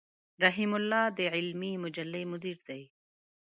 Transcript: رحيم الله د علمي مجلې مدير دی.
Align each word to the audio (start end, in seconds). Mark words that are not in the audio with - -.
رحيم 0.43 0.71
الله 0.79 1.03
د 1.17 1.19
علمي 1.33 1.71
مجلې 1.83 2.23
مدير 2.31 2.57
دی. 2.67 2.81